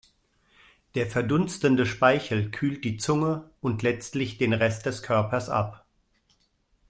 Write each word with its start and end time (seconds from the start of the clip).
Der 0.95 1.05
verdunstende 1.05 1.85
Speichel 1.85 2.49
kühlt 2.49 2.83
die 2.85 2.97
Zunge 2.97 3.51
und 3.61 3.83
letztlich 3.83 4.39
den 4.39 4.51
Rest 4.53 4.87
des 4.87 5.03
Körpers 5.03 5.47
ab. 5.47 5.85